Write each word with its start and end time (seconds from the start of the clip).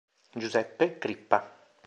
Giuseppe 0.33 0.97
Crippa 0.97 1.45